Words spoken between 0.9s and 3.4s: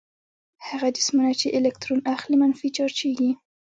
جسمونه چې الکترون اخلي منفي چارجیږي.